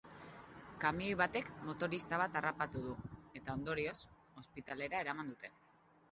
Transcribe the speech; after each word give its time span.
Kamioi 0.83 1.09
batek 1.17 1.49
motorista 1.65 2.17
bat 2.21 2.37
harrapatu 2.41 2.81
du 2.85 2.95
eta, 3.39 3.55
ondorioz, 3.59 3.93
ospitalera 4.43 5.03
eraman 5.05 5.29
dute. 5.33 5.53